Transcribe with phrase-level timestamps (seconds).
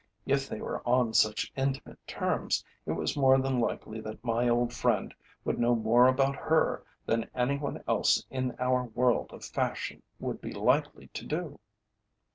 [0.25, 4.73] If they were on such intimate terms it was more than likely that my old
[4.73, 5.13] friend
[5.45, 10.41] would know more about her than any one else in our world of fashion would
[10.41, 11.59] be likely to do.